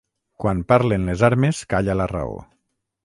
Quan 0.43 0.63
parlen 0.73 1.05
les 1.09 1.23
armes 1.29 1.59
calla 1.75 1.99
la 2.01 2.09
raó. 2.15 2.37